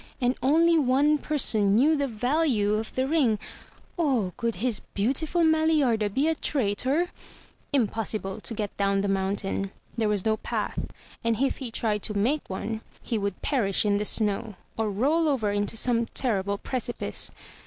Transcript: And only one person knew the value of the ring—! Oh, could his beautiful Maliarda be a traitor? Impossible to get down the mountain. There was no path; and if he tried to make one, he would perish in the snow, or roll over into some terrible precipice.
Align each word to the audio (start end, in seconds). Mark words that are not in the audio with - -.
And 0.19 0.33
only 0.41 0.79
one 0.79 1.19
person 1.19 1.75
knew 1.75 1.95
the 1.95 2.07
value 2.07 2.73
of 2.73 2.91
the 2.93 3.07
ring—! 3.07 3.37
Oh, 3.99 4.33
could 4.35 4.55
his 4.55 4.79
beautiful 4.95 5.43
Maliarda 5.43 6.09
be 6.11 6.27
a 6.27 6.33
traitor? 6.33 7.09
Impossible 7.71 8.41
to 8.41 8.53
get 8.55 8.75
down 8.77 9.01
the 9.01 9.07
mountain. 9.07 9.69
There 9.95 10.09
was 10.09 10.25
no 10.25 10.37
path; 10.37 10.87
and 11.23 11.39
if 11.39 11.57
he 11.57 11.69
tried 11.69 12.01
to 12.01 12.17
make 12.17 12.49
one, 12.49 12.81
he 13.03 13.19
would 13.19 13.43
perish 13.43 13.85
in 13.85 13.97
the 13.97 14.05
snow, 14.05 14.55
or 14.75 14.89
roll 14.89 15.27
over 15.27 15.51
into 15.51 15.77
some 15.77 16.07
terrible 16.07 16.57
precipice. 16.57 17.29